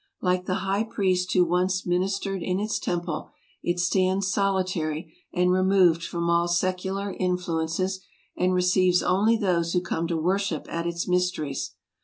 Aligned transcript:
Like 0.19 0.45
the 0.47 0.55
high 0.65 0.81
priest 0.83 1.31
who 1.33 1.45
once 1.45 1.85
ministered 1.85 2.41
in 2.41 2.59
its 2.59 2.79
temple, 2.79 3.29
it 3.61 3.79
stands 3.79 4.25
soli 4.25 4.63
tary 4.63 5.15
and 5.31 5.51
removed 5.51 6.01
from 6.01 6.27
all 6.27 6.47
secular 6.47 7.13
influences, 7.19 7.99
and 8.35 8.51
receives 8.55 9.03
only 9.03 9.37
those 9.37 9.73
who 9.73 9.79
come 9.81 10.07
to 10.07 10.17
worship 10.17 10.65
at 10.71 10.87
its 10.87 11.07
mysteries. 11.07 11.75